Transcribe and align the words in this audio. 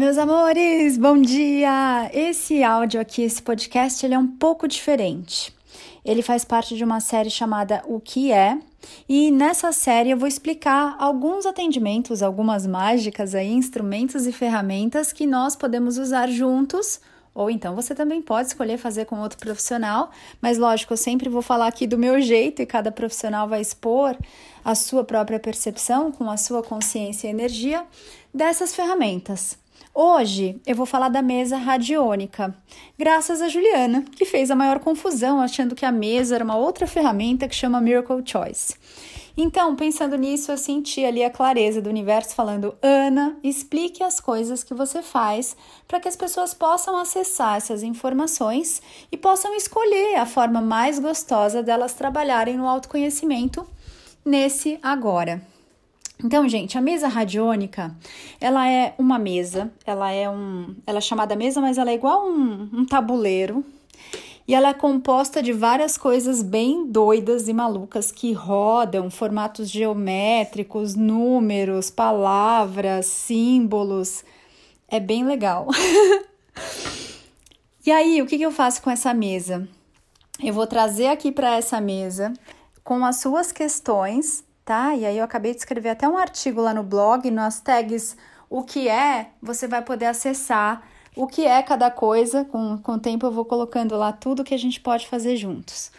Meus 0.00 0.16
amores, 0.16 0.96
bom 0.96 1.20
dia! 1.20 2.10
Esse 2.14 2.64
áudio 2.64 2.98
aqui, 2.98 3.20
esse 3.20 3.42
podcast, 3.42 4.02
ele 4.02 4.14
é 4.14 4.18
um 4.18 4.26
pouco 4.26 4.66
diferente. 4.66 5.54
Ele 6.02 6.22
faz 6.22 6.42
parte 6.42 6.74
de 6.74 6.82
uma 6.82 7.00
série 7.00 7.28
chamada 7.28 7.82
O 7.84 8.00
que 8.00 8.32
é, 8.32 8.58
e 9.06 9.30
nessa 9.30 9.72
série 9.72 10.08
eu 10.08 10.16
vou 10.16 10.26
explicar 10.26 10.96
alguns 10.98 11.44
atendimentos, 11.44 12.22
algumas 12.22 12.66
mágicas 12.66 13.34
aí, 13.34 13.52
instrumentos 13.52 14.26
e 14.26 14.32
ferramentas 14.32 15.12
que 15.12 15.26
nós 15.26 15.54
podemos 15.54 15.98
usar 15.98 16.30
juntos 16.30 16.98
ou 17.34 17.50
então 17.50 17.76
você 17.76 17.94
também 17.94 18.22
pode 18.22 18.48
escolher 18.48 18.78
fazer 18.78 19.04
com 19.04 19.20
outro 19.20 19.38
profissional, 19.38 20.10
mas 20.40 20.56
lógico, 20.56 20.94
eu 20.94 20.96
sempre 20.96 21.28
vou 21.28 21.42
falar 21.42 21.66
aqui 21.66 21.86
do 21.86 21.98
meu 21.98 22.22
jeito 22.22 22.62
e 22.62 22.66
cada 22.66 22.90
profissional 22.90 23.46
vai 23.46 23.60
expor 23.60 24.16
a 24.64 24.74
sua 24.74 25.04
própria 25.04 25.38
percepção 25.38 26.10
com 26.10 26.30
a 26.30 26.38
sua 26.38 26.62
consciência 26.62 27.28
e 27.28 27.30
energia 27.30 27.84
dessas 28.32 28.74
ferramentas. 28.74 29.59
Hoje 29.92 30.60
eu 30.64 30.76
vou 30.76 30.86
falar 30.86 31.08
da 31.08 31.20
mesa 31.20 31.56
radiônica, 31.56 32.54
graças 32.96 33.42
a 33.42 33.48
Juliana, 33.48 34.04
que 34.12 34.24
fez 34.24 34.48
a 34.48 34.54
maior 34.54 34.78
confusão 34.78 35.40
achando 35.40 35.74
que 35.74 35.84
a 35.84 35.90
mesa 35.90 36.36
era 36.36 36.44
uma 36.44 36.56
outra 36.56 36.86
ferramenta 36.86 37.48
que 37.48 37.56
chama 37.56 37.80
Miracle 37.80 38.22
Choice. 38.24 38.76
Então, 39.36 39.74
pensando 39.74 40.16
nisso, 40.16 40.52
eu 40.52 40.56
senti 40.56 41.04
ali 41.04 41.24
a 41.24 41.30
clareza 41.30 41.82
do 41.82 41.90
universo 41.90 42.36
falando: 42.36 42.76
Ana, 42.80 43.36
explique 43.42 44.00
as 44.02 44.20
coisas 44.20 44.62
que 44.62 44.74
você 44.74 45.02
faz 45.02 45.56
para 45.88 45.98
que 45.98 46.08
as 46.08 46.16
pessoas 46.16 46.54
possam 46.54 46.96
acessar 46.96 47.56
essas 47.56 47.82
informações 47.82 48.80
e 49.10 49.16
possam 49.16 49.56
escolher 49.56 50.14
a 50.16 50.24
forma 50.24 50.60
mais 50.60 51.00
gostosa 51.00 51.64
delas 51.64 51.94
trabalharem 51.94 52.56
no 52.56 52.68
autoconhecimento 52.68 53.66
nesse 54.24 54.78
agora. 54.82 55.42
Então, 56.22 56.48
gente, 56.48 56.76
a 56.76 56.80
mesa 56.80 57.08
radiônica, 57.08 57.94
ela 58.40 58.68
é 58.68 58.94
uma 58.98 59.18
mesa, 59.18 59.72
ela 59.86 60.10
é 60.10 60.28
um, 60.28 60.74
ela 60.86 60.98
é 60.98 61.00
chamada 61.00 61.34
mesa, 61.34 61.60
mas 61.60 61.78
ela 61.78 61.90
é 61.90 61.94
igual 61.94 62.28
um, 62.28 62.68
um 62.72 62.86
tabuleiro, 62.86 63.64
e 64.46 64.54
ela 64.54 64.70
é 64.70 64.74
composta 64.74 65.42
de 65.42 65.52
várias 65.52 65.96
coisas 65.96 66.42
bem 66.42 66.86
doidas 66.86 67.46
e 67.46 67.52
malucas 67.52 68.10
que 68.10 68.32
rodam, 68.32 69.08
formatos 69.08 69.70
geométricos, 69.70 70.96
números, 70.96 71.88
palavras, 71.88 73.06
símbolos. 73.06 74.24
É 74.88 74.98
bem 74.98 75.24
legal. 75.24 75.68
e 77.86 77.92
aí, 77.92 78.20
o 78.20 78.26
que, 78.26 78.36
que 78.36 78.42
eu 78.42 78.50
faço 78.50 78.82
com 78.82 78.90
essa 78.90 79.14
mesa? 79.14 79.68
Eu 80.42 80.52
vou 80.52 80.66
trazer 80.66 81.06
aqui 81.06 81.30
para 81.30 81.56
essa 81.56 81.80
mesa 81.80 82.32
com 82.82 83.04
as 83.04 83.20
suas 83.20 83.52
questões, 83.52 84.42
tá? 84.70 84.94
E 84.94 85.04
aí 85.04 85.18
eu 85.18 85.24
acabei 85.24 85.50
de 85.50 85.58
escrever 85.58 85.88
até 85.88 86.08
um 86.08 86.16
artigo 86.16 86.60
lá 86.60 86.72
no 86.72 86.84
blog, 86.84 87.28
nas 87.28 87.60
tags 87.60 88.16
o 88.48 88.62
que 88.62 88.88
é, 88.88 89.30
você 89.42 89.66
vai 89.66 89.82
poder 89.82 90.06
acessar 90.06 90.88
o 91.16 91.26
que 91.26 91.44
é 91.44 91.60
cada 91.60 91.90
coisa. 91.90 92.44
Com, 92.44 92.78
com 92.78 92.92
o 92.92 92.98
tempo 93.00 93.26
eu 93.26 93.32
vou 93.32 93.44
colocando 93.44 93.96
lá 93.96 94.12
tudo 94.12 94.44
que 94.44 94.54
a 94.54 94.58
gente 94.58 94.80
pode 94.80 95.08
fazer 95.08 95.34
juntos. 95.34 95.90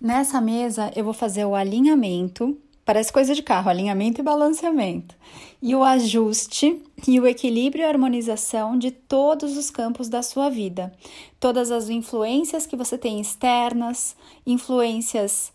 Nessa 0.00 0.40
mesa 0.40 0.90
eu 0.96 1.04
vou 1.04 1.12
fazer 1.12 1.44
o 1.44 1.54
alinhamento, 1.54 2.58
parece 2.84 3.12
coisa 3.12 3.36
de 3.36 3.42
carro, 3.44 3.70
alinhamento 3.70 4.20
e 4.20 4.24
balanceamento, 4.24 5.14
e 5.62 5.76
o 5.76 5.84
ajuste 5.84 6.82
e 7.06 7.20
o 7.20 7.26
equilíbrio 7.28 7.82
e 7.82 7.86
harmonização 7.86 8.76
de 8.76 8.90
todos 8.90 9.56
os 9.56 9.70
campos 9.70 10.08
da 10.08 10.24
sua 10.24 10.50
vida. 10.50 10.92
Todas 11.38 11.70
as 11.70 11.88
influências 11.88 12.66
que 12.66 12.74
você 12.74 12.98
tem 12.98 13.20
externas, 13.20 14.16
influências 14.44 15.52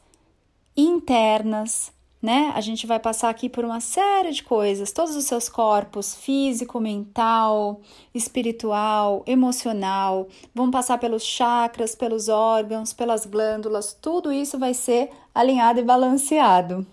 internas, 0.78 1.92
né? 2.22 2.52
A 2.56 2.62
gente 2.62 2.86
vai 2.86 3.00
passar 3.00 3.30
aqui 3.30 3.50
por 3.50 3.66
uma 3.66 3.80
série 3.80 4.32
de 4.32 4.44
coisas, 4.44 4.92
todos 4.92 5.16
os 5.16 5.26
seus 5.26 5.50
corpos, 5.50 6.16
físico, 6.16 6.80
mental, 6.80 7.82
espiritual, 8.14 9.24
emocional, 9.26 10.28
vão 10.54 10.70
passar 10.70 10.98
pelos 10.98 11.24
chakras, 11.24 11.96
pelos 11.96 12.30
órgãos, 12.30 12.94
pelas 12.94 13.26
glândulas, 13.26 13.98
tudo 14.00 14.32
isso 14.32 14.60
vai 14.60 14.74
ser 14.74 15.10
alinhado 15.34 15.80
e 15.80 15.84
balanceado. 15.84 16.86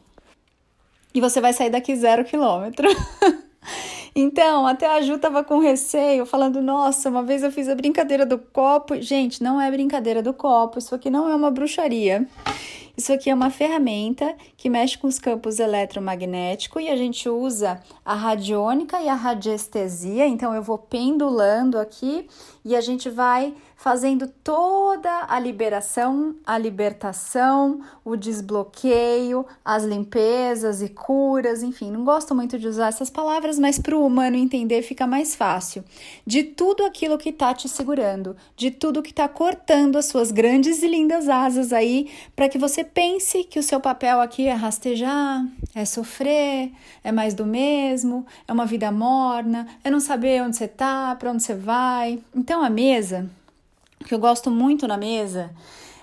E 1.15 1.21
você 1.21 1.41
vai 1.41 1.53
sair 1.53 1.71
daqui 1.71 1.95
zero 1.95 2.25
quilômetro. 2.25 2.89
Então, 4.17 4.65
até 4.65 4.87
a 4.87 5.01
Ju 5.01 5.19
tava 5.19 5.43
com 5.43 5.59
receio, 5.59 6.25
falando: 6.25 6.63
Nossa, 6.63 7.11
uma 7.11 7.25
vez 7.25 7.43
eu 7.43 7.51
fiz 7.51 7.69
a 7.69 7.75
brincadeira 7.75 8.25
do 8.25 8.39
copo. 8.39 9.01
Gente, 9.01 9.43
não 9.43 9.61
é 9.61 9.69
brincadeira 9.71 10.23
do 10.23 10.33
copo, 10.33 10.79
isso 10.79 10.95
aqui 10.95 11.11
não 11.11 11.29
é 11.29 11.35
uma 11.35 11.51
bruxaria. 11.51 12.29
Isso 12.97 13.13
aqui 13.13 13.29
é 13.29 13.35
uma 13.35 13.51
ferramenta 13.51 14.37
que 14.57 14.71
mexe 14.71 14.97
com 14.97 15.09
os 15.09 15.19
campos 15.19 15.59
eletromagnéticos 15.59 16.83
e 16.83 16.89
a 16.89 16.97
gente 16.97 17.29
usa 17.29 17.83
a 18.05 18.15
radiônica 18.15 19.01
e 19.01 19.09
a 19.09 19.15
radiestesia. 19.15 20.27
Então, 20.29 20.55
eu 20.55 20.63
vou 20.63 20.79
pendulando 20.79 21.77
aqui 21.77 22.29
e 22.65 22.77
a 22.77 22.81
gente 22.81 23.11
vai 23.11 23.53
fazendo 23.77 24.27
toda 24.43 25.27
a 25.29 25.39
liberação, 25.39 26.35
a 26.47 26.57
libertação, 26.57 27.81
o 28.05 28.17
desbloqueio, 28.17 29.45
as 29.65 29.85
limpezas 29.85 30.81
e 30.83 30.89
curas, 30.89 31.63
enfim, 31.63 31.91
não 31.91 32.05
gosto 32.05 32.35
muito 32.35 32.59
de 32.59 32.67
usar 32.67 32.89
essas 32.89 33.11
palavras, 33.11 33.59
mas 33.59 33.79
para 33.79 33.97
o 33.97 34.07
humano 34.07 34.37
entender 34.37 34.83
fica 34.83 35.07
mais 35.07 35.35
fácil. 35.35 35.85
De 36.27 36.43
tudo 36.43 36.85
aquilo 36.85 37.19
que 37.19 37.31
está 37.31 37.53
te 37.53 37.69
segurando, 37.69 38.37
de 38.57 38.71
tudo 38.71 39.03
que 39.03 39.11
está 39.11 39.29
cortando 39.29 39.97
as 39.97 40.07
suas 40.07 40.31
grandes 40.31 40.83
e 40.83 40.89
lindas 40.89 41.29
asas 41.29 41.73
aí, 41.73 42.11
para 42.35 42.49
que 42.49 42.59
você 42.59 42.85
pense 42.85 43.45
que 43.45 43.59
o 43.59 43.63
seu 43.63 43.81
papel 43.81 44.21
aqui 44.21 44.47
é 44.47 44.53
rastejar, 44.53 45.45
é 45.75 45.85
sofrer, 45.85 46.71
é 47.03 47.13
mais 47.13 47.35
do 47.35 47.45
mesmo, 47.45 48.27
é 48.47 48.53
uma 48.53 48.67
vida 48.67 48.91
morna, 48.91 49.67
é 49.83 49.91
não 49.91 50.01
saber 50.01 50.43
onde 50.43 50.57
você 50.57 50.65
está, 50.65 51.15
para 51.17 51.31
onde 51.31 51.43
você 51.43 51.55
vai. 51.55 52.19
Então 52.35 52.63
a 52.63 52.71
mesa 52.71 53.29
o 54.01 54.05
que 54.05 54.15
eu 54.15 54.19
gosto 54.19 54.51
muito 54.51 54.87
na 54.87 54.97
mesa 54.97 55.51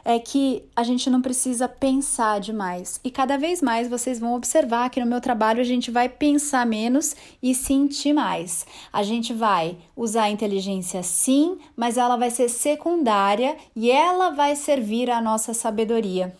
é 0.03 0.19
que 0.19 0.63
a 0.75 0.83
gente 0.83 1.09
não 1.09 1.21
precisa 1.21 1.67
pensar 1.67 2.39
demais. 2.39 2.99
E 3.03 3.11
cada 3.11 3.37
vez 3.37 3.61
mais 3.61 3.87
vocês 3.87 4.19
vão 4.19 4.35
observar 4.35 4.89
que 4.89 4.99
no 4.99 5.05
meu 5.05 5.21
trabalho 5.21 5.61
a 5.61 5.65
gente 5.65 5.91
vai 5.91 6.09
pensar 6.09 6.65
menos 6.65 7.15
e 7.41 7.53
sentir 7.53 8.13
mais. 8.13 8.65
A 8.91 9.03
gente 9.03 9.33
vai 9.33 9.77
usar 9.95 10.23
a 10.23 10.31
inteligência 10.31 11.03
sim, 11.03 11.57
mas 11.75 11.97
ela 11.97 12.17
vai 12.17 12.31
ser 12.31 12.49
secundária 12.49 13.55
e 13.75 13.91
ela 13.91 14.31
vai 14.31 14.55
servir 14.55 15.09
à 15.09 15.21
nossa 15.21 15.53
sabedoria. 15.53 16.35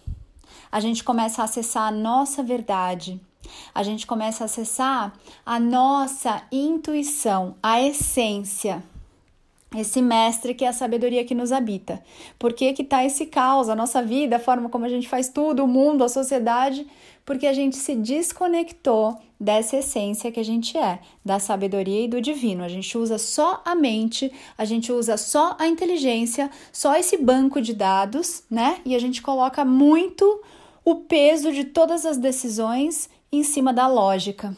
A 0.71 0.79
gente 0.79 1.03
começa 1.03 1.41
a 1.41 1.45
acessar 1.45 1.87
a 1.87 1.91
nossa 1.91 2.41
verdade. 2.41 3.19
A 3.75 3.83
gente 3.83 4.07
começa 4.07 4.43
a 4.43 4.45
acessar 4.45 5.13
a 5.45 5.59
nossa 5.59 6.41
intuição, 6.51 7.55
a 7.61 7.81
essência 7.81 8.81
esse 9.75 10.01
mestre 10.01 10.53
que 10.53 10.65
é 10.65 10.67
a 10.67 10.73
sabedoria 10.73 11.23
que 11.23 11.33
nos 11.33 11.51
habita. 11.51 12.03
Por 12.37 12.51
que 12.51 12.73
que 12.73 12.83
tá 12.83 13.05
esse 13.05 13.25
caos, 13.25 13.69
a 13.69 13.75
nossa 13.75 14.03
vida, 14.03 14.35
a 14.35 14.39
forma 14.39 14.69
como 14.69 14.85
a 14.85 14.89
gente 14.89 15.07
faz 15.07 15.29
tudo, 15.29 15.63
o 15.63 15.67
mundo, 15.67 16.03
a 16.03 16.09
sociedade? 16.09 16.85
Porque 17.25 17.47
a 17.47 17.53
gente 17.53 17.77
se 17.77 17.95
desconectou 17.95 19.17
dessa 19.39 19.77
essência 19.77 20.31
que 20.31 20.39
a 20.39 20.43
gente 20.43 20.77
é, 20.77 20.99
da 21.23 21.39
sabedoria 21.39 22.03
e 22.03 22.07
do 22.07 22.21
divino. 22.21 22.63
A 22.63 22.67
gente 22.67 22.97
usa 22.97 23.17
só 23.17 23.61
a 23.63 23.73
mente, 23.73 24.31
a 24.57 24.65
gente 24.65 24.91
usa 24.91 25.15
só 25.15 25.55
a 25.57 25.67
inteligência, 25.67 26.51
só 26.71 26.95
esse 26.95 27.15
banco 27.15 27.61
de 27.61 27.73
dados, 27.73 28.43
né? 28.49 28.81
E 28.85 28.93
a 28.93 28.99
gente 28.99 29.21
coloca 29.21 29.63
muito 29.63 30.41
o 30.83 30.95
peso 30.95 31.51
de 31.51 31.63
todas 31.63 32.05
as 32.05 32.17
decisões 32.17 33.09
em 33.31 33.43
cima 33.43 33.71
da 33.71 33.87
lógica. 33.87 34.55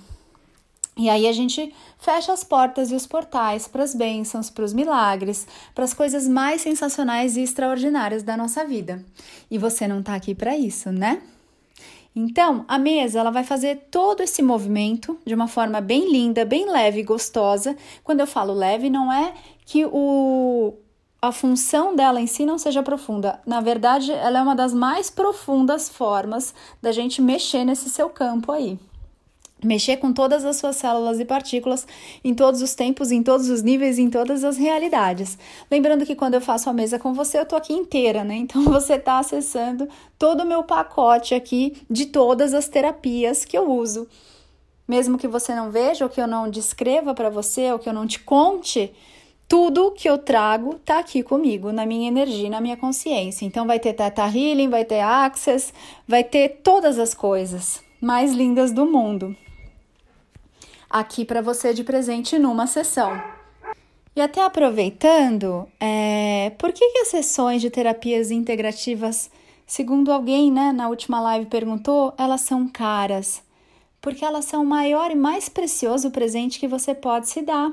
E 0.95 1.09
aí 1.09 1.27
a 1.27 1.31
gente 1.31 1.73
fecha 1.97 2.31
as 2.31 2.43
portas 2.43 2.91
e 2.91 2.95
os 2.95 3.07
portais 3.07 3.67
para 3.67 3.83
as 3.83 3.95
bênçãos, 3.95 4.49
para 4.49 4.63
os 4.63 4.73
milagres, 4.73 5.47
para 5.73 5.83
as 5.83 5.93
coisas 5.93 6.27
mais 6.27 6.61
sensacionais 6.61 7.35
e 7.35 7.41
extraordinárias 7.41 8.21
da 8.21 8.37
nossa 8.37 8.63
vida. 8.63 9.03
E 9.49 9.57
você 9.57 9.87
não 9.87 10.01
está 10.01 10.13
aqui 10.13 10.35
para 10.35 10.55
isso, 10.55 10.91
né? 10.91 11.21
Então, 12.15 12.63
a 12.67 12.77
mesa 12.77 13.19
ela 13.19 13.31
vai 13.31 13.43
fazer 13.43 13.87
todo 13.89 14.21
esse 14.21 14.43
movimento 14.43 15.17
de 15.25 15.33
uma 15.33 15.47
forma 15.47 15.81
bem 15.81 16.11
linda, 16.11 16.45
bem 16.45 16.69
leve 16.69 16.99
e 16.99 17.03
gostosa. 17.03 17.75
Quando 18.03 18.19
eu 18.19 18.27
falo 18.27 18.53
leve, 18.53 18.87
não 18.87 19.11
é 19.11 19.33
que 19.65 19.83
o, 19.83 20.75
a 21.19 21.31
função 21.31 21.95
dela 21.95 22.21
em 22.21 22.27
si 22.27 22.45
não 22.45 22.59
seja 22.59 22.83
profunda. 22.83 23.41
Na 23.47 23.61
verdade, 23.61 24.11
ela 24.11 24.37
é 24.37 24.41
uma 24.43 24.55
das 24.55 24.75
mais 24.75 25.09
profundas 25.09 25.89
formas 25.89 26.53
da 26.79 26.91
gente 26.91 27.19
mexer 27.19 27.65
nesse 27.65 27.89
seu 27.89 28.09
campo 28.09 28.51
aí 28.51 28.77
mexer 29.63 29.97
com 29.97 30.13
todas 30.13 30.45
as 30.45 30.57
suas 30.57 30.75
células 30.75 31.19
e 31.19 31.25
partículas 31.25 31.87
em 32.23 32.33
todos 32.33 32.61
os 32.61 32.75
tempos, 32.75 33.11
em 33.11 33.23
todos 33.23 33.49
os 33.49 33.61
níveis, 33.61 33.97
em 33.97 34.09
todas 34.09 34.43
as 34.43 34.57
realidades. 34.57 35.37
Lembrando 35.69 36.05
que 36.05 36.15
quando 36.15 36.35
eu 36.35 36.41
faço 36.41 36.69
a 36.69 36.73
mesa 36.73 36.99
com 36.99 37.13
você, 37.13 37.39
eu 37.39 37.45
tô 37.45 37.55
aqui 37.55 37.73
inteira, 37.73 38.23
né? 38.23 38.35
Então 38.35 38.63
você 38.65 38.99
tá 38.99 39.19
acessando 39.19 39.87
todo 40.17 40.41
o 40.41 40.47
meu 40.47 40.63
pacote 40.63 41.33
aqui 41.33 41.77
de 41.89 42.05
todas 42.05 42.53
as 42.53 42.67
terapias 42.67 43.45
que 43.45 43.57
eu 43.57 43.71
uso. 43.71 44.07
Mesmo 44.87 45.17
que 45.17 45.27
você 45.27 45.55
não 45.55 45.71
veja, 45.71 46.05
ou 46.05 46.09
que 46.09 46.19
eu 46.19 46.27
não 46.27 46.49
descreva 46.49 47.13
para 47.13 47.29
você, 47.29 47.71
ou 47.71 47.79
que 47.79 47.87
eu 47.87 47.93
não 47.93 48.05
te 48.05 48.19
conte, 48.19 48.93
tudo 49.47 49.91
que 49.91 50.09
eu 50.09 50.17
trago 50.17 50.75
tá 50.83 50.99
aqui 50.99 51.21
comigo, 51.21 51.71
na 51.71 51.85
minha 51.85 52.07
energia, 52.07 52.49
na 52.49 52.59
minha 52.59 52.75
consciência. 52.75 53.45
Então 53.45 53.67
vai 53.67 53.79
ter 53.79 53.93
Teta 53.93 54.25
Healing, 54.25 54.69
vai 54.69 54.83
ter 54.83 54.99
Access, 54.99 55.73
vai 56.07 56.23
ter 56.23 56.61
todas 56.63 56.97
as 56.97 57.13
coisas 57.13 57.83
mais 58.01 58.33
lindas 58.33 58.71
do 58.71 58.85
mundo. 58.85 59.35
Aqui 60.93 61.25
para 61.25 61.41
você 61.41 61.73
de 61.73 61.83
presente 61.83 62.37
numa 62.37 62.67
sessão. 62.67 63.19
E 64.15 64.21
até 64.21 64.45
aproveitando, 64.45 65.67
é, 65.79 66.51
por 66.59 66.71
que, 66.71 66.87
que 66.87 66.99
as 66.99 67.07
sessões 67.07 67.63
de 67.63 67.71
terapias 67.71 68.29
integrativas, 68.29 69.31
segundo 69.65 70.11
alguém 70.11 70.51
né, 70.51 70.71
na 70.71 70.87
última 70.87 71.19
live 71.19 71.47
perguntou, 71.47 72.13
elas 72.15 72.41
são 72.41 72.67
caras? 72.67 73.41
Porque 74.03 74.25
elas 74.25 74.43
são 74.43 74.63
o 74.63 74.65
maior 74.65 75.09
e 75.11 75.15
mais 75.15 75.47
precioso 75.47 76.11
presente 76.11 76.59
que 76.59 76.67
você 76.67 76.93
pode 76.93 77.29
se 77.29 77.41
dar, 77.41 77.71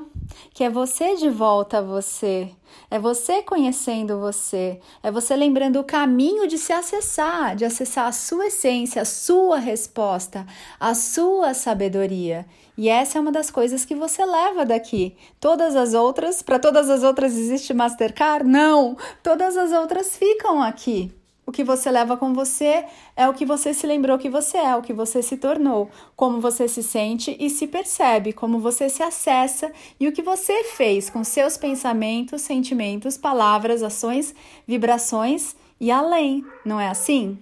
que 0.53 0.63
é 0.63 0.69
você 0.69 1.17
de 1.17 1.29
volta 1.29 1.79
a 1.79 1.81
você, 1.81 2.49
é 2.89 2.97
você 2.97 3.43
conhecendo 3.43 4.17
você, 4.17 4.79
é 5.03 5.11
você 5.11 5.35
lembrando 5.35 5.77
o 5.77 5.83
caminho 5.83 6.47
de 6.47 6.57
se 6.57 6.71
acessar, 6.71 7.53
de 7.53 7.65
acessar 7.65 8.07
a 8.07 8.13
sua 8.13 8.47
essência, 8.47 9.01
a 9.01 9.05
sua 9.05 9.59
resposta, 9.59 10.47
a 10.79 10.95
sua 10.95 11.53
sabedoria. 11.53 12.45
E 12.77 12.87
essa 12.87 13.17
é 13.17 13.21
uma 13.21 13.33
das 13.33 13.51
coisas 13.51 13.83
que 13.83 13.93
você 13.93 14.23
leva 14.25 14.65
daqui. 14.65 15.17
Todas 15.37 15.75
as 15.75 15.93
outras, 15.93 16.41
para 16.41 16.57
todas 16.57 16.89
as 16.89 17.03
outras 17.03 17.37
existe 17.37 17.73
Mastercard? 17.73 18.47
Não, 18.47 18.95
todas 19.21 19.57
as 19.57 19.73
outras 19.73 20.15
ficam 20.15 20.63
aqui. 20.63 21.11
O 21.45 21.51
que 21.51 21.63
você 21.63 21.89
leva 21.89 22.15
com 22.15 22.33
você 22.33 22.85
é 23.15 23.27
o 23.27 23.33
que 23.33 23.45
você 23.45 23.73
se 23.73 23.87
lembrou 23.87 24.17
que 24.17 24.29
você 24.29 24.57
é, 24.57 24.75
o 24.75 24.81
que 24.81 24.93
você 24.93 25.21
se 25.21 25.37
tornou, 25.37 25.89
como 26.15 26.39
você 26.39 26.67
se 26.67 26.83
sente 26.83 27.35
e 27.39 27.49
se 27.49 27.67
percebe, 27.67 28.31
como 28.31 28.59
você 28.59 28.87
se 28.87 29.01
acessa 29.01 29.71
e 29.99 30.07
o 30.07 30.11
que 30.11 30.21
você 30.21 30.63
fez 30.63 31.09
com 31.09 31.23
seus 31.23 31.57
pensamentos, 31.57 32.41
sentimentos, 32.41 33.17
palavras, 33.17 33.81
ações, 33.81 34.35
vibrações 34.67 35.55
e 35.79 35.89
além, 35.89 36.45
não 36.63 36.79
é 36.79 36.87
assim? 36.87 37.39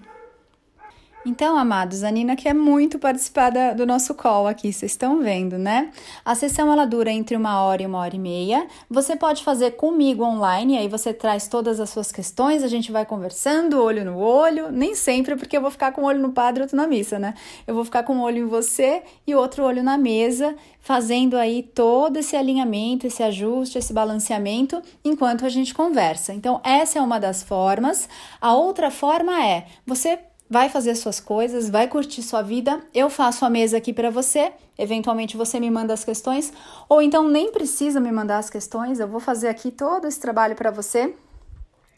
Então, 1.26 1.58
amados, 1.58 2.02
a 2.02 2.10
Nina 2.10 2.34
quer 2.34 2.56
muito 2.56 2.98
participar 2.98 3.50
da, 3.50 3.74
do 3.74 3.86
nosso 3.86 4.16
call 4.16 4.48
aqui, 4.48 4.72
vocês 4.72 4.94
estão 4.94 5.20
vendo, 5.20 5.58
né? 5.58 5.92
A 6.24 6.34
sessão 6.34 6.72
ela 6.72 6.86
dura 6.86 7.12
entre 7.12 7.36
uma 7.36 7.62
hora 7.62 7.84
e 7.84 7.86
uma 7.86 8.00
hora 8.00 8.16
e 8.16 8.20
meia. 8.20 8.66
Você 8.90 9.18
pode 9.18 9.44
fazer 9.44 9.72
comigo 9.72 10.24
online, 10.24 10.78
aí 10.78 10.88
você 10.88 11.14
traz 11.14 11.50
todas 11.50 11.82
as 11.82 11.90
suas 11.90 12.10
questões, 12.10 12.64
a 12.64 12.70
gente 12.70 12.90
vai 12.90 13.06
conversando, 13.06 13.84
olho 13.84 14.06
no 14.06 14.18
olho. 14.18 14.72
Nem 14.72 14.96
sempre, 14.96 15.36
porque 15.36 15.58
eu 15.58 15.62
vou 15.62 15.70
ficar 15.70 15.92
com 15.92 16.04
um 16.04 16.06
olho 16.06 16.22
no 16.22 16.32
padre 16.32 16.62
e 16.62 16.64
outro 16.64 16.78
na 16.78 16.88
missa, 16.88 17.20
né? 17.20 17.34
Eu 17.68 17.76
vou 17.76 17.84
ficar 17.84 18.04
com 18.04 18.14
um 18.14 18.22
olho 18.22 18.38
em 18.38 18.48
você 18.48 19.04
e 19.28 19.36
outro 19.36 19.66
olho 19.66 19.84
na 19.84 19.98
mesa, 19.98 20.56
fazendo 20.80 21.36
aí 21.36 21.64
todo 21.64 22.16
esse 22.16 22.38
alinhamento, 22.38 23.06
esse 23.06 23.22
ajuste, 23.22 23.78
esse 23.78 23.92
balanceamento 23.92 24.82
enquanto 25.04 25.46
a 25.46 25.50
gente 25.50 25.74
conversa. 25.74 26.34
Então, 26.34 26.62
essa 26.64 26.98
é 26.98 27.02
uma 27.02 27.20
das 27.20 27.44
formas. 27.44 28.08
A 28.40 28.56
outra 28.56 28.90
forma 28.90 29.46
é 29.46 29.66
você 29.86 30.18
vai 30.50 30.68
fazer 30.68 30.96
suas 30.96 31.20
coisas, 31.20 31.70
vai 31.70 31.88
curtir 31.88 32.24
sua 32.24 32.42
vida. 32.42 32.82
Eu 32.94 33.10
faço 33.10 33.46
a 33.46 33.50
mesa 33.50 33.78
aqui 33.78 33.94
para 33.94 34.10
você. 34.10 34.52
Eventualmente 34.78 35.38
você 35.38 35.60
me 35.60 35.70
manda 35.70 35.94
as 35.94 36.04
questões, 36.04 36.54
ou 36.88 37.02
então 37.02 37.28
nem 37.28 37.52
precisa 37.52 38.00
me 38.00 38.12
mandar 38.12 38.38
as 38.38 38.50
questões. 38.50 39.00
Eu 39.00 39.08
vou 39.08 39.20
fazer 39.20 39.50
aqui 39.50 39.70
todo 39.70 40.08
esse 40.08 40.20
trabalho 40.20 40.56
para 40.56 40.72
você. 40.72 41.14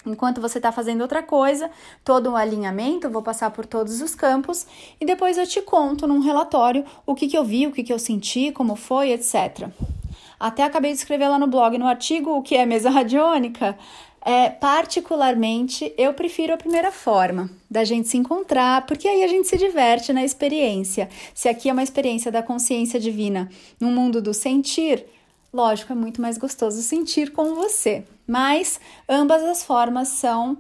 Enquanto 0.03 0.42
você 0.42 0.57
está 0.57 0.71
fazendo 0.71 1.01
outra 1.01 1.21
coisa, 1.21 1.69
todo 2.03 2.31
um 2.31 2.36
alinhamento, 2.36 3.07
vou 3.07 3.21
passar 3.21 3.51
por 3.51 3.68
todos 3.68 4.01
os 4.01 4.15
campos 4.15 4.65
e 5.00 5.06
depois 5.06 5.38
eu 5.38 5.45
te 5.45 5.62
conto 5.62 6.07
num 6.07 6.19
relatório 6.19 6.83
o 7.06 7.13
que, 7.13 7.27
que 7.27 7.38
eu 7.38 7.45
vi, 7.45 7.68
o 7.68 7.71
que, 7.71 7.83
que 7.83 7.94
eu 7.94 8.00
senti, 8.00 8.51
como 8.51 8.75
foi, 8.75 9.12
etc. 9.12 9.69
Até 10.41 10.63
acabei 10.63 10.91
de 10.91 10.97
escrever 10.97 11.27
lá 11.27 11.38
no 11.38 11.45
blog, 11.45 11.77
no 11.77 11.85
artigo, 11.85 12.31
o 12.31 12.41
que 12.41 12.55
é 12.55 12.65
mesa 12.65 12.89
radiônica. 12.89 13.77
É, 14.25 14.49
particularmente, 14.49 15.93
eu 15.95 16.15
prefiro 16.15 16.51
a 16.51 16.57
primeira 16.57 16.91
forma 16.91 17.47
da 17.69 17.83
gente 17.83 18.07
se 18.07 18.17
encontrar, 18.17 18.88
porque 18.88 19.07
aí 19.07 19.23
a 19.23 19.27
gente 19.27 19.47
se 19.47 19.55
diverte 19.55 20.11
na 20.11 20.23
experiência. 20.23 21.09
Se 21.35 21.47
aqui 21.47 21.69
é 21.69 21.73
uma 21.73 21.83
experiência 21.83 22.31
da 22.31 22.41
consciência 22.41 22.99
divina 22.99 23.49
no 23.79 23.91
mundo 23.91 24.19
do 24.19 24.33
sentir, 24.33 25.05
lógico, 25.53 25.93
é 25.93 25.95
muito 25.95 26.19
mais 26.19 26.39
gostoso 26.39 26.81
sentir 26.81 27.31
com 27.31 27.53
você. 27.53 28.03
Mas 28.25 28.79
ambas 29.07 29.43
as 29.43 29.63
formas 29.63 30.07
são 30.07 30.57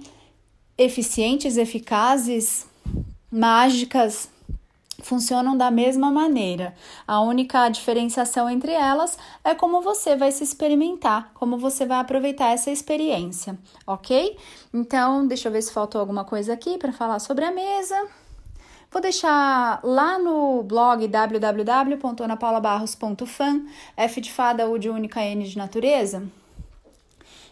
eficientes, 0.77 1.57
eficazes, 1.57 2.67
mágicas, 3.31 4.29
funcionam 5.01 5.57
da 5.57 5.69
mesma 5.69 6.09
maneira. 6.11 6.73
A 7.07 7.21
única 7.21 7.69
diferenciação 7.69 8.49
entre 8.49 8.71
elas 8.71 9.15
é 9.43 9.53
como 9.53 9.81
você 9.81 10.15
vai 10.15 10.31
se 10.31 10.43
experimentar, 10.43 11.31
como 11.33 11.57
você 11.57 11.85
vai 11.85 11.99
aproveitar 11.99 12.51
essa 12.51 12.71
experiência, 12.71 13.57
ok? 13.85 14.37
Então, 14.73 15.27
deixa 15.27 15.47
eu 15.47 15.51
ver 15.51 15.61
se 15.61 15.73
faltou 15.73 15.99
alguma 15.99 16.23
coisa 16.23 16.53
aqui 16.53 16.77
para 16.77 16.93
falar 16.93 17.19
sobre 17.19 17.45
a 17.45 17.51
mesa. 17.51 17.95
Vou 18.91 19.01
deixar 19.01 19.79
lá 19.83 20.19
no 20.19 20.63
blog 20.63 21.07
www.anapaulabarros.fan, 21.07 23.65
F 23.95 24.21
de 24.21 24.31
fada, 24.31 24.69
U 24.69 24.77
de 24.77 24.89
única, 24.89 25.23
N 25.23 25.45
de 25.45 25.57
natureza 25.57 26.23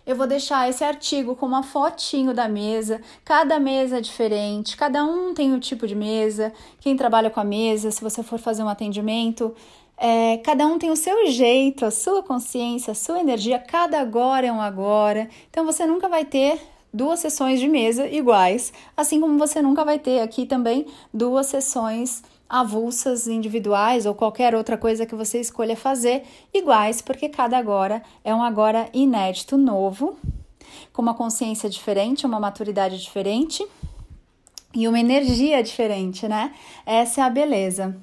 eu 0.09 0.15
vou 0.15 0.25
deixar 0.25 0.67
esse 0.67 0.83
artigo 0.83 1.35
com 1.35 1.45
uma 1.45 1.61
fotinho 1.61 2.33
da 2.33 2.49
mesa. 2.49 2.99
Cada 3.23 3.59
mesa 3.59 3.99
é 3.99 4.01
diferente, 4.01 4.75
cada 4.75 5.05
um 5.05 5.35
tem 5.35 5.51
o 5.51 5.57
um 5.57 5.59
tipo 5.59 5.85
de 5.85 5.93
mesa. 5.93 6.51
Quem 6.79 6.97
trabalha 6.97 7.29
com 7.29 7.39
a 7.39 7.43
mesa, 7.43 7.91
se 7.91 8.01
você 8.01 8.23
for 8.23 8.39
fazer 8.39 8.63
um 8.63 8.67
atendimento, 8.67 9.53
é, 9.95 10.37
cada 10.37 10.65
um 10.65 10.79
tem 10.79 10.89
o 10.89 10.95
seu 10.95 11.27
jeito, 11.27 11.85
a 11.85 11.91
sua 11.91 12.23
consciência, 12.23 12.89
a 12.89 12.95
sua 12.95 13.19
energia. 13.19 13.59
Cada 13.59 14.01
agora 14.01 14.47
é 14.47 14.51
um 14.51 14.59
agora. 14.59 15.29
Então 15.47 15.63
você 15.63 15.85
nunca 15.85 16.09
vai 16.09 16.25
ter 16.25 16.59
duas 16.91 17.19
sessões 17.19 17.59
de 17.59 17.67
mesa 17.67 18.07
iguais, 18.07 18.73
assim 18.97 19.21
como 19.21 19.37
você 19.37 19.61
nunca 19.61 19.85
vai 19.85 19.99
ter 19.99 20.21
aqui 20.21 20.43
também 20.43 20.87
duas 21.13 21.45
sessões 21.45 22.23
avulsas 22.49 23.27
individuais 23.27 24.05
ou 24.05 24.15
qualquer 24.15 24.55
outra 24.55 24.77
coisa 24.77 25.05
que 25.05 25.13
você 25.13 25.39
escolha 25.39 25.77
fazer 25.77 26.23
iguais, 26.53 27.01
porque 27.01 27.29
cada 27.29 27.57
agora 27.57 28.01
é 28.23 28.33
um 28.33 28.41
agora 28.41 28.89
inédito, 28.91 29.55
novo, 29.57 30.17
com 30.91 31.01
uma 31.01 31.13
consciência 31.13 31.69
diferente, 31.69 32.25
uma 32.25 32.39
maturidade 32.39 32.99
diferente 32.99 33.65
e 34.73 34.87
uma 34.87 34.99
energia 34.99 35.61
diferente, 35.61 36.27
né? 36.27 36.53
Essa 36.85 37.21
é 37.21 37.23
a 37.23 37.29
beleza. 37.29 37.95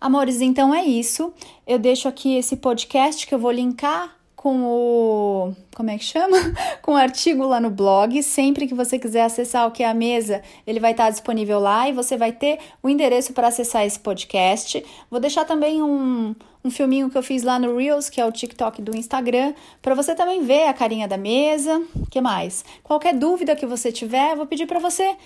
Amores, 0.00 0.40
então 0.40 0.74
é 0.74 0.84
isso. 0.84 1.32
Eu 1.66 1.78
deixo 1.78 2.08
aqui 2.08 2.36
esse 2.36 2.56
podcast 2.56 3.26
que 3.26 3.34
eu 3.34 3.38
vou 3.38 3.50
linkar 3.50 4.17
com 4.38 4.64
o. 4.64 5.52
Como 5.74 5.90
é 5.90 5.98
que 5.98 6.04
chama? 6.04 6.36
com 6.80 6.92
o 6.92 6.96
artigo 6.96 7.44
lá 7.44 7.58
no 7.58 7.70
blog. 7.70 8.22
Sempre 8.22 8.68
que 8.68 8.74
você 8.74 8.96
quiser 8.96 9.22
acessar 9.22 9.66
o 9.66 9.72
que 9.72 9.82
é 9.82 9.88
a 9.88 9.92
mesa, 9.92 10.40
ele 10.64 10.78
vai 10.78 10.92
estar 10.92 11.10
disponível 11.10 11.58
lá 11.58 11.88
e 11.88 11.92
você 11.92 12.16
vai 12.16 12.30
ter 12.30 12.60
o 12.80 12.88
endereço 12.88 13.32
para 13.32 13.48
acessar 13.48 13.84
esse 13.84 13.98
podcast. 13.98 14.86
Vou 15.10 15.18
deixar 15.18 15.44
também 15.44 15.82
um, 15.82 16.36
um 16.64 16.70
filminho 16.70 17.10
que 17.10 17.18
eu 17.18 17.22
fiz 17.22 17.42
lá 17.42 17.58
no 17.58 17.76
Reels, 17.76 18.08
que 18.08 18.20
é 18.20 18.24
o 18.24 18.30
TikTok 18.30 18.80
do 18.80 18.96
Instagram, 18.96 19.54
para 19.82 19.96
você 19.96 20.14
também 20.14 20.44
ver 20.44 20.68
a 20.68 20.72
carinha 20.72 21.08
da 21.08 21.16
mesa. 21.16 21.82
que 22.08 22.20
mais? 22.20 22.64
Qualquer 22.84 23.14
dúvida 23.14 23.56
que 23.56 23.66
você 23.66 23.90
tiver, 23.90 24.36
vou 24.36 24.46
pedir 24.46 24.66
para 24.66 24.78
você 24.78 25.16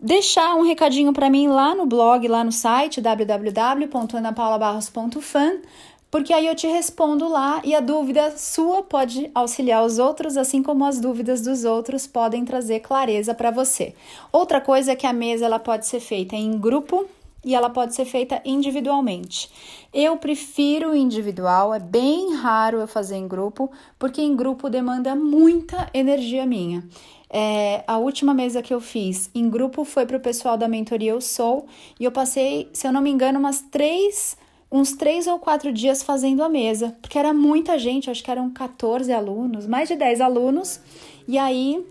deixar 0.00 0.56
um 0.56 0.62
recadinho 0.62 1.12
para 1.12 1.30
mim 1.30 1.46
lá 1.46 1.76
no 1.76 1.86
blog, 1.86 2.26
lá 2.26 2.42
no 2.42 2.50
site 2.50 3.00
www.anapaulabarros.fan 3.00 5.60
porque 6.10 6.32
aí 6.32 6.46
eu 6.46 6.54
te 6.54 6.66
respondo 6.66 7.28
lá 7.28 7.60
e 7.64 7.74
a 7.74 7.80
dúvida 7.80 8.36
sua 8.36 8.82
pode 8.82 9.30
auxiliar 9.34 9.84
os 9.84 9.98
outros, 9.98 10.36
assim 10.36 10.62
como 10.62 10.84
as 10.84 10.98
dúvidas 11.00 11.42
dos 11.42 11.64
outros 11.64 12.06
podem 12.06 12.44
trazer 12.44 12.80
clareza 12.80 13.34
para 13.34 13.50
você. 13.50 13.94
Outra 14.32 14.60
coisa 14.60 14.92
é 14.92 14.96
que 14.96 15.06
a 15.06 15.12
mesa 15.12 15.44
ela 15.44 15.58
pode 15.58 15.86
ser 15.86 16.00
feita 16.00 16.34
em 16.34 16.58
grupo 16.58 17.06
e 17.44 17.54
ela 17.54 17.70
pode 17.70 17.94
ser 17.94 18.04
feita 18.04 18.40
individualmente. 18.44 19.50
Eu 19.92 20.16
prefiro 20.16 20.96
individual, 20.96 21.74
é 21.74 21.78
bem 21.78 22.34
raro 22.34 22.78
eu 22.78 22.88
fazer 22.88 23.16
em 23.16 23.28
grupo, 23.28 23.70
porque 23.98 24.20
em 24.20 24.34
grupo 24.34 24.68
demanda 24.68 25.14
muita 25.14 25.88
energia 25.94 26.44
minha. 26.44 26.84
É, 27.30 27.84
a 27.86 27.98
última 27.98 28.32
mesa 28.32 28.62
que 28.62 28.72
eu 28.72 28.80
fiz 28.80 29.30
em 29.34 29.50
grupo 29.50 29.84
foi 29.84 30.06
para 30.06 30.16
o 30.16 30.20
pessoal 30.20 30.56
da 30.56 30.66
mentoria 30.66 31.10
Eu 31.10 31.20
Sou 31.20 31.66
e 32.00 32.04
eu 32.04 32.10
passei, 32.10 32.70
se 32.72 32.86
eu 32.86 32.92
não 32.92 33.02
me 33.02 33.10
engano, 33.10 33.38
umas 33.38 33.60
três 33.60 34.36
uns 34.70 34.92
três 34.92 35.26
ou 35.26 35.38
quatro 35.38 35.72
dias 35.72 36.02
fazendo 36.02 36.42
a 36.42 36.48
mesa, 36.48 36.96
porque 37.00 37.18
era 37.18 37.32
muita 37.32 37.78
gente, 37.78 38.10
acho 38.10 38.22
que 38.22 38.30
eram 38.30 38.50
14 38.50 39.12
alunos, 39.12 39.66
mais 39.66 39.88
de 39.88 39.96
10 39.96 40.20
alunos, 40.20 40.80
e 41.26 41.38
aí 41.38 41.84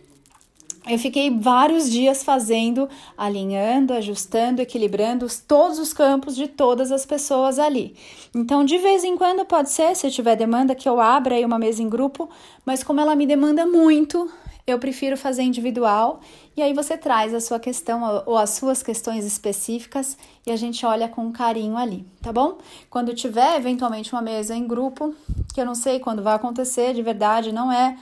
eu 0.88 0.98
fiquei 0.98 1.30
vários 1.30 1.90
dias 1.90 2.24
fazendo, 2.24 2.90
alinhando, 3.18 3.94
ajustando, 3.94 4.62
equilibrando 4.62 5.28
todos 5.48 5.80
os 5.80 5.94
campos 5.94 6.36
de 6.36 6.48
todas 6.48 6.92
as 6.92 7.06
pessoas 7.06 7.60
ali. 7.60 7.96
Então, 8.34 8.64
de 8.64 8.78
vez 8.78 9.04
em 9.04 9.18
quando 9.18 9.46
pode 9.46 9.70
ser, 9.70 9.96
se 9.96 10.10
tiver 10.12 10.36
demanda, 10.36 10.76
que 10.76 10.88
eu 10.88 11.00
abra 11.00 11.36
aí 11.36 11.46
uma 11.46 11.60
mesa 11.60 11.82
em 11.82 11.90
grupo, 11.90 12.30
mas 12.66 12.84
como 12.84 13.00
ela 13.00 13.16
me 13.16 13.26
demanda 13.26 13.66
muito, 13.66 14.30
eu 14.68 14.78
prefiro 14.78 15.16
fazer 15.16 15.44
individual 15.44 16.20
e 16.56 16.62
aí 16.62 16.74
você 16.74 16.98
traz 16.98 17.34
a 17.34 17.40
sua 17.40 17.58
questão 17.58 18.24
ou 18.26 18.38
as 18.38 18.50
suas 18.50 18.84
questões 18.84 19.24
específicas 19.24 20.18
e 20.46 20.52
a 20.52 20.58
gente 20.58 20.86
olha 20.86 21.08
com 21.08 21.32
carinho 21.32 21.78
ali, 21.78 22.06
tá 22.22 22.34
bom? 22.34 22.58
Quando 22.90 23.16
tiver 23.16 23.56
eventualmente 23.56 24.12
uma 24.12 24.22
mesa 24.22 24.54
em 24.54 24.68
grupo, 24.68 25.16
que 25.54 25.62
eu 25.62 25.66
não 25.66 25.74
sei 25.74 26.00
quando 26.00 26.22
vai 26.22 26.36
acontecer, 26.36 26.94
de 26.94 27.02
verdade, 27.02 27.54
não 27.54 27.72
é 27.72 27.98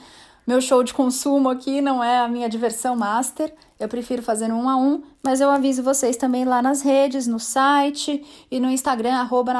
meu 0.46 0.60
show 0.60 0.82
de 0.82 0.94
consumo 0.94 1.48
aqui, 1.48 1.80
não 1.80 2.02
é 2.02 2.18
a 2.18 2.28
minha 2.28 2.48
diversão 2.48 2.94
master. 2.94 3.52
Eu 3.78 3.88
prefiro 3.88 4.22
fazer 4.22 4.52
um 4.52 4.68
a 4.68 4.76
um, 4.76 5.02
mas 5.22 5.40
eu 5.40 5.50
aviso 5.50 5.82
vocês 5.82 6.16
também 6.16 6.44
lá 6.44 6.62
nas 6.62 6.82
redes, 6.82 7.26
no 7.26 7.40
site 7.40 8.24
e 8.50 8.60
no 8.60 8.70
Instagram, 8.70 9.14
arroba. 9.14 9.52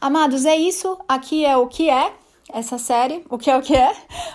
Amados, 0.00 0.46
é 0.46 0.56
isso. 0.56 0.98
Aqui 1.08 1.44
é 1.44 1.56
o 1.56 1.66
que 1.66 1.90
é 1.90 2.12
essa 2.52 2.78
série, 2.78 3.24
o 3.28 3.36
que 3.36 3.50
é 3.50 3.56
o 3.56 3.62
que 3.62 3.74
é, 3.74 3.92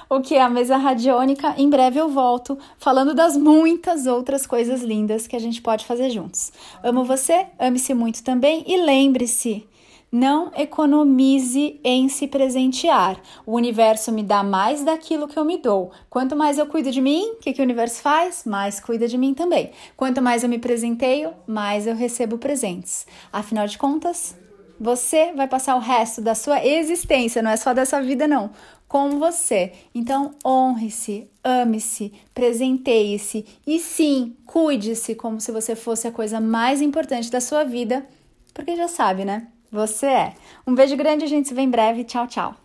o 0.09 0.19
que 0.19 0.35
é 0.35 0.41
a 0.41 0.49
mesa 0.49 0.75
radiônica. 0.75 1.55
Em 1.57 1.69
breve 1.69 1.99
eu 1.99 2.09
volto 2.09 2.57
falando 2.77 3.13
das 3.13 3.37
muitas 3.37 4.05
outras 4.05 4.45
coisas 4.45 4.81
lindas 4.81 5.27
que 5.27 5.35
a 5.35 5.39
gente 5.39 5.61
pode 5.61 5.85
fazer 5.85 6.09
juntos. 6.09 6.51
Amo 6.83 7.05
você, 7.05 7.47
ame-se 7.57 7.93
muito 7.93 8.23
também 8.23 8.63
e 8.67 8.77
lembre-se, 8.77 9.65
não 10.11 10.51
economize 10.57 11.79
em 11.83 12.09
se 12.09 12.27
presentear. 12.27 13.21
O 13.45 13.55
universo 13.55 14.11
me 14.11 14.21
dá 14.21 14.43
mais 14.43 14.83
daquilo 14.83 15.27
que 15.27 15.39
eu 15.39 15.45
me 15.45 15.57
dou. 15.57 15.91
Quanto 16.09 16.35
mais 16.35 16.57
eu 16.57 16.65
cuido 16.65 16.91
de 16.91 17.01
mim, 17.01 17.31
o 17.31 17.35
que, 17.37 17.53
que 17.53 17.61
o 17.61 17.63
universo 17.63 18.01
faz? 18.01 18.43
Mais 18.45 18.79
cuida 18.79 19.07
de 19.07 19.17
mim 19.17 19.33
também. 19.33 19.71
Quanto 19.95 20.21
mais 20.21 20.43
eu 20.43 20.49
me 20.49 20.59
presenteio, 20.59 21.33
mais 21.47 21.87
eu 21.87 21.95
recebo 21.95 22.37
presentes. 22.37 23.07
Afinal 23.31 23.65
de 23.67 23.77
contas, 23.77 24.35
você 24.77 25.31
vai 25.33 25.47
passar 25.47 25.75
o 25.75 25.79
resto 25.79 26.21
da 26.21 26.35
sua 26.35 26.65
existência, 26.65 27.41
não 27.41 27.51
é 27.51 27.55
só 27.55 27.73
dessa 27.73 28.01
vida, 28.01 28.27
não, 28.27 28.49
com 28.87 29.17
você. 29.19 29.71
Então, 29.95 30.31
honre-se, 30.45 31.29
ame-se, 31.41 32.11
presenteie-se 32.33 33.45
e 33.65 33.79
sim, 33.79 34.35
cuide-se 34.45 35.15
como 35.15 35.39
se 35.39 35.51
você 35.51 35.75
fosse 35.75 36.07
a 36.07 36.11
coisa 36.11 36.41
mais 36.41 36.81
importante 36.81 37.31
da 37.31 37.39
sua 37.39 37.63
vida, 37.63 38.05
porque 38.53 38.75
já 38.75 38.89
sabe, 38.89 39.23
né? 39.23 39.47
Você 39.71 40.05
é. 40.05 40.33
Um 40.67 40.75
beijo 40.75 40.97
grande, 40.97 41.23
a 41.23 41.27
gente 41.27 41.47
se 41.47 41.53
vê 41.53 41.61
em 41.61 41.69
breve. 41.69 42.03
Tchau, 42.03 42.27
tchau. 42.27 42.60